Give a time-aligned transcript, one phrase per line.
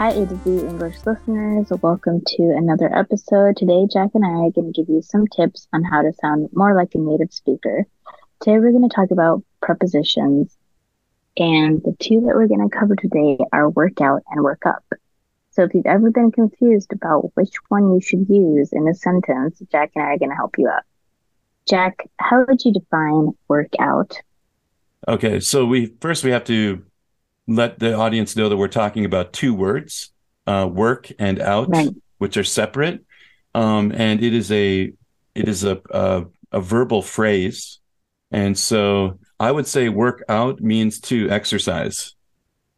[0.00, 1.66] Hi, A to Z English listeners.
[1.82, 3.58] Welcome to another episode.
[3.58, 6.48] Today, Jack and I are going to give you some tips on how to sound
[6.54, 7.86] more like a native speaker.
[8.40, 10.56] Today, we're going to talk about prepositions,
[11.36, 14.82] and the two that we're going to cover today are workout and work up.
[15.50, 19.60] So, if you've ever been confused about which one you should use in a sentence,
[19.70, 20.84] Jack and I are going to help you out.
[21.68, 24.18] Jack, how would you define workout?
[25.06, 26.86] Okay, so we first we have to
[27.50, 30.12] let the audience know that we're talking about two words,
[30.46, 31.90] uh, work and out, Right.
[32.18, 33.04] which are separate.
[33.54, 34.92] Um, and it is a
[35.34, 37.80] it is a, a a verbal phrase,
[38.30, 42.14] and so I would say work out means to exercise,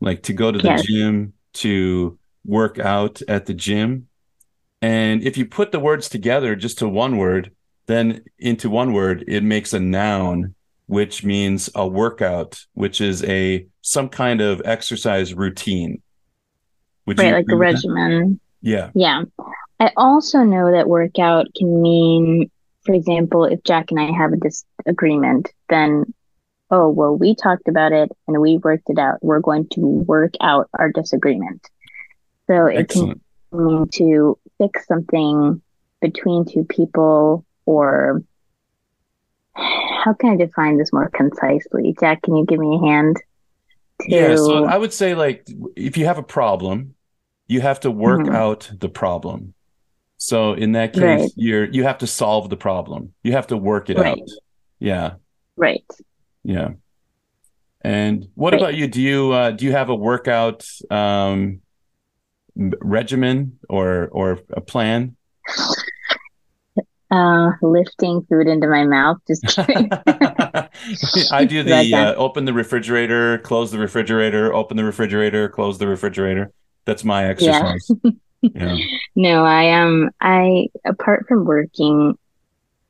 [0.00, 0.82] like to go to the Yes.
[0.86, 4.08] gym, to work out at the gym.
[4.82, 7.52] And if you put the words together just to one word,
[7.86, 10.54] then into one word, it makes a noun,
[10.86, 16.02] which means a workout, which is a some kind of exercise routine.
[17.06, 17.74] Would Right, like a with that?
[17.74, 18.40] regimen.
[18.60, 18.90] Yeah.
[18.94, 19.24] Yeah.
[19.80, 22.50] I also know that workout can mean,
[22.84, 26.14] for example, if Jack and I have a disagreement, then,
[26.70, 29.18] oh, well, we talked about it and we worked it out.
[29.22, 31.68] We're going to work out our disagreement.
[32.46, 33.20] So it Excellent.
[33.52, 35.60] can mean to fix something
[36.00, 38.22] between two people or
[40.04, 41.96] how can I define this more concisely?
[41.98, 43.16] Jack, can you give me a hand?
[44.02, 46.94] To, Yeah, so I would say like if you have a problem,
[47.48, 48.34] you have to work Mhm.
[48.34, 49.54] out the problem.
[50.18, 51.30] So in that case, Right.
[51.36, 53.14] you're you have to solve the problem.
[53.22, 54.20] You have to work it Right.
[54.20, 54.28] out.
[54.78, 55.14] Yeah,
[55.56, 55.84] right.
[56.42, 56.70] yeah.
[57.80, 58.60] And what Right.
[58.62, 58.86] about you?
[58.88, 61.60] Do you uh, do you have a workout um,
[62.56, 65.16] regimen or or a plan?
[67.14, 69.18] Uh, lifting food into my mouth.
[69.28, 69.88] Just kidding.
[71.30, 75.86] I do the uh, open the refrigerator, close the refrigerator, open the refrigerator, close the
[75.86, 76.52] refrigerator.
[76.86, 77.90] That's my exercise.
[78.54, 78.76] Yeah.
[79.16, 80.10] No, I am.
[80.20, 82.18] I apart from working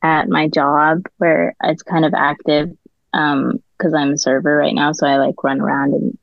[0.00, 2.70] at my job where it's kind of active,
[3.14, 6.16] um, because I'm a server right now, so I like run around and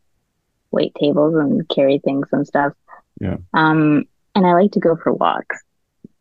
[0.72, 2.72] wait tables and carry things and stuff.
[3.20, 3.36] Yeah.
[3.54, 5.62] Um, and I like to go for walks,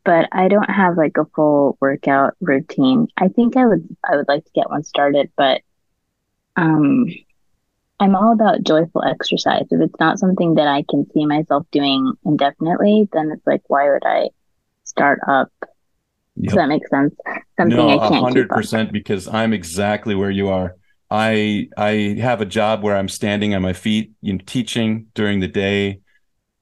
[0.06, 3.08] but I don't have like a full workout routine.
[3.18, 5.60] I think I would I would like to get one started, but
[6.54, 7.06] um,
[7.98, 9.66] I'm all about joyful exercise.
[9.70, 13.90] If it's not something that I can see myself doing indefinitely, then it's like, why
[13.90, 14.28] would I
[14.84, 15.50] start up?
[16.36, 16.44] Yep.
[16.44, 17.14] Does that make sense?
[17.58, 20.76] Something No, I a can't hundred percent because I'm exactly where you are.
[21.10, 25.40] I I have a job where I'm standing on my feet, you know, teaching during
[25.40, 26.00] the day.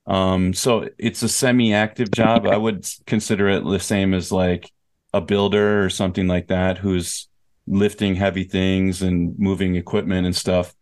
[0.07, 2.47] Um, so it's a semi-active job.
[2.47, 4.71] I would consider it the same as like
[5.13, 7.29] a builder or something like that, who's
[7.67, 10.75] lifting heavy things and moving equipment and stuff.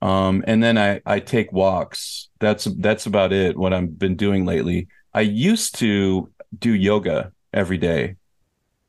[0.00, 2.28] Um, and then I I take walks.
[2.40, 3.56] That's that's about it.
[3.56, 4.88] What I've been doing lately.
[5.14, 8.16] I used to do yoga every day,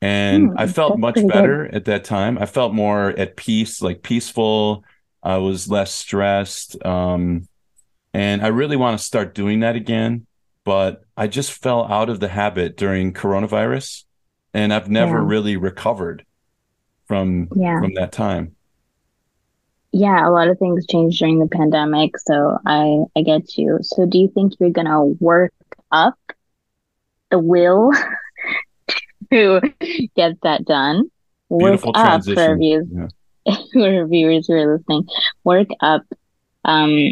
[0.02, 1.76] and mm, I felt much better good.
[1.76, 2.38] at that time.
[2.40, 4.86] I felt more at peace, like peaceful.
[5.22, 7.48] I was less stressed, um,
[8.14, 10.26] and I really want to start doing that again.
[10.66, 14.06] But I just fell out of the habit during coronavirus,
[14.54, 15.26] and I've never yeah.
[15.26, 16.26] really recovered
[17.06, 17.80] from yeah.
[17.80, 18.56] from that time
[19.94, 23.78] yeah, a lot of things changed during the pandemic, so I I get you.
[23.84, 25.54] So do you think you're gonna work
[25.92, 26.18] up
[27.30, 27.92] the will
[29.32, 29.62] to
[30.16, 31.12] get that done?
[31.48, 32.40] Beautiful work transition.
[32.40, 32.88] up for viewers,
[33.46, 34.06] yeah.
[34.08, 35.08] viewers who are listening.
[35.44, 36.02] Work up
[36.66, 37.12] um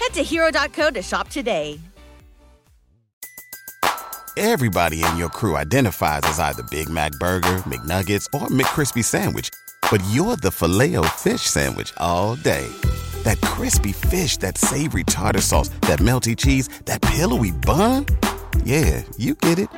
[0.00, 1.78] Head to hero.co to shop today.
[4.36, 9.50] Everybody in your crew identifies as either Big Mac Burger, McNuggets, or McCrispy Sandwich.
[9.90, 12.66] But you're the filet fish Sandwich all day.
[13.24, 18.06] That crispy fish, that savory tartar sauce, that melty cheese, that pillowy bun.
[18.64, 19.68] Yeah, you get it.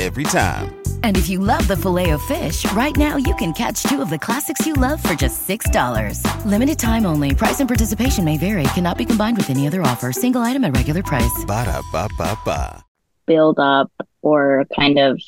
[0.00, 0.81] Every time.
[1.04, 4.10] And if you love the filet of fish, right now you can catch two of
[4.10, 6.44] the classics you love for just $6.
[6.44, 7.34] Limited time only.
[7.34, 8.64] Price and participation may vary.
[8.74, 10.10] Cannot be combined with any other offer.
[10.12, 11.44] Single item at regular price.
[11.46, 12.84] Ba da ba ba ba
[13.26, 13.90] build up
[14.20, 15.20] or kind of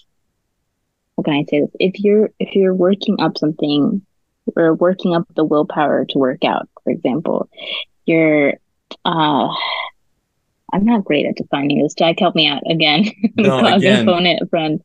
[1.17, 1.71] how can I say this?
[1.79, 4.03] If you're if you're working up something
[4.56, 7.49] or working up the willpower to work out, for example,
[8.05, 8.55] you're
[9.05, 9.49] uh
[10.75, 11.94] I'm not great at defining this.
[11.94, 13.11] Jack, help me out again.
[13.37, 14.82] No, again, opponent friend.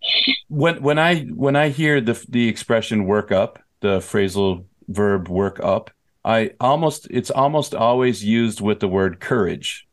[0.48, 5.60] When when I when I hear the the expression work up, the phrasal verb work
[5.62, 5.92] up,
[6.24, 9.88] I almost it's almost always used with the word courage.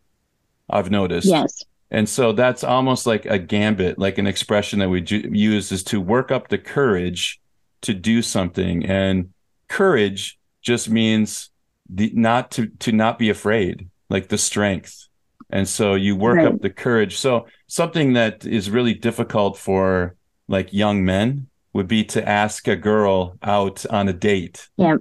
[0.69, 1.29] I've noticed.
[1.29, 1.65] Yes.
[1.91, 5.85] And so that's almost like a gambit, like an expression that we ju- use is
[5.85, 7.41] to work up the courage
[7.83, 8.85] to do something.
[8.85, 9.33] And
[9.69, 11.51] courage just means
[11.89, 15.06] the not to to not be afraid, like the strength.
[15.51, 16.47] And so you work right.
[16.47, 17.19] up the courage.
[17.19, 20.17] So something that is really difficult for
[20.49, 24.69] like young men would be to ask a girl out on a date.
[24.77, 24.97] Yeah.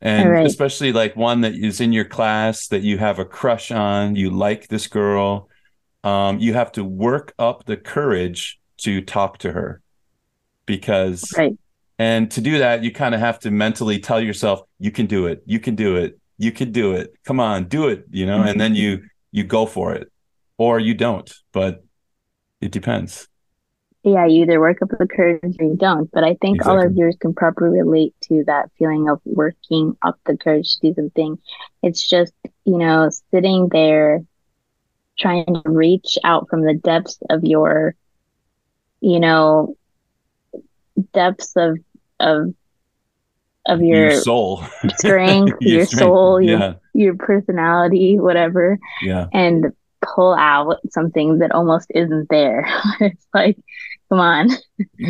[0.00, 0.46] And right.
[0.46, 4.30] especially like one that is in your class that you have a crush on, you
[4.30, 5.48] like this girl
[6.06, 9.82] um, you have to work up the courage to talk to her
[10.64, 11.58] because right.
[11.98, 15.26] and to do that you kind of have to mentally tell yourself you can do
[15.26, 18.38] it you can do it you can do it come on do it you know
[18.38, 18.48] mm-hmm.
[18.48, 19.02] and then you
[19.36, 20.10] you go for it
[20.56, 21.84] or you don't but
[22.62, 23.28] it depends
[24.02, 26.70] yeah you either work up the courage or you don't but i think exactly.
[26.72, 30.88] all our viewers can probably relate to that feeling of working up the courage to
[30.88, 31.38] do something
[31.82, 32.32] it's just
[32.64, 34.24] you know sitting there
[35.18, 37.94] trying to reach out from the depths of your
[39.00, 39.76] you know
[41.12, 41.76] depths of
[42.20, 42.54] of
[43.68, 44.64] of your, your soul
[44.96, 46.02] strength your, your strength.
[46.02, 46.74] soul yeah.
[46.94, 49.72] your, your personality whatever yeah and
[50.14, 52.66] pull out something that almost isn't there
[53.00, 53.56] it's like
[54.08, 54.50] come on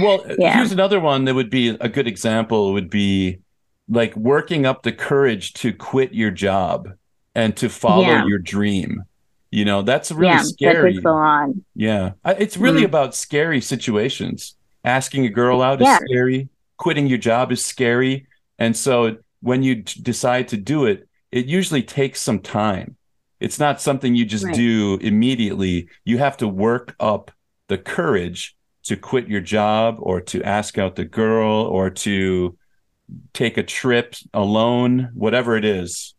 [0.01, 0.55] well yeah.
[0.55, 3.39] here's another one that would be a good example would be
[3.89, 6.89] like working up the courage to quit your job
[7.35, 8.25] and to follow yeah.
[8.27, 9.05] your dream
[9.51, 10.95] you know, that's really yeah, scary.
[10.95, 11.03] That
[11.75, 12.13] Yeah.
[12.25, 12.87] It's really mm-hmm.
[12.87, 14.55] about scary situations.
[14.85, 15.97] Asking a girl out yeah.
[15.97, 16.49] is scary.
[16.77, 18.27] Quitting your job is scary.
[18.59, 22.97] And so when you decide to do it, it usually takes some time.
[23.41, 24.55] It's not something you just right.
[24.55, 25.89] do immediately.
[26.05, 27.31] You have to work up
[27.69, 32.57] the courage to quit your job or to ask out the girl or to
[33.35, 36.15] take a trip alone, whatever it is.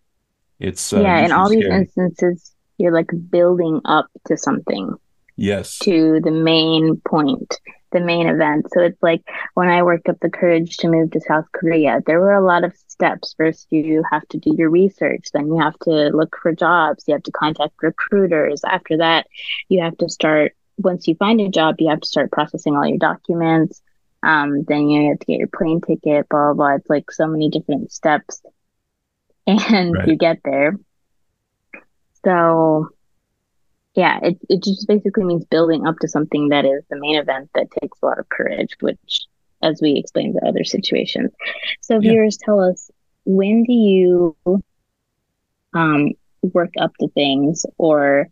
[0.59, 1.25] It's uh, yeah.
[1.25, 1.63] In all scary.
[1.63, 4.93] these instances, you're like building up to something.
[5.35, 5.77] Yes.
[5.79, 7.59] To the main point,
[7.97, 8.67] the main event.
[8.73, 9.23] So it's like
[9.53, 12.63] when I worked up the courage to move to South Korea, there were a lot
[12.63, 13.33] of steps.
[13.37, 17.13] First, you have to do your research, then you have to look for jobs, you
[17.13, 18.61] have to contact recruiters.
[18.63, 19.27] After that,
[19.69, 22.87] you have to start, once you find a job, you have to start processing all
[22.87, 23.81] your documents.
[24.23, 26.75] Um, then you have to get your plane ticket, blah, blah, blah.
[26.75, 28.41] It's like so many different steps.
[29.49, 30.09] And right.
[30.09, 30.77] you get there
[32.27, 32.89] so
[33.97, 37.49] yeah, it, it just basically means building up to something that is the main event
[37.55, 39.25] that takes a lot of courage, which
[39.63, 41.31] as we explained in other situations.
[41.81, 42.11] So yeah.
[42.11, 42.91] viewers tell us
[43.25, 44.37] when do you
[45.73, 46.11] um,
[46.43, 48.27] work up to things or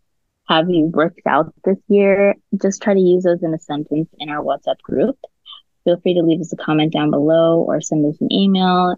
[0.48, 2.36] have you worked out this year?
[2.62, 5.18] Just try to use those in a sentence in our WhatsApp group.
[5.82, 8.94] Feel free to leave us a comment down below or send us an email.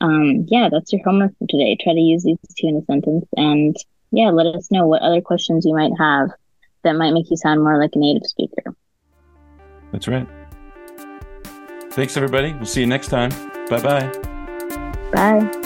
[0.00, 1.76] Um, yeah, that's your homework for today.
[1.80, 3.76] Try to use these two in a sentence and
[4.10, 6.30] yeah, let us know what other questions you might have
[6.82, 8.74] that might make you sound more like a native speaker.
[9.92, 10.26] That's right.
[11.92, 12.52] Thanks, everybody.
[12.52, 13.30] We'll see you next time.
[13.68, 14.12] Bye-bye.
[15.12, 15.65] Bye.